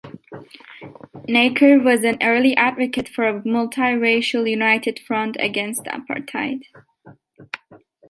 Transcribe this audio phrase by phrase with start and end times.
[1.29, 6.63] Naicker was an early advocate for a multi-racial united front against apartheid.